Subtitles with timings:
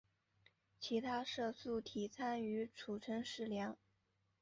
[0.79, 3.77] 其他色素体参与储存食料。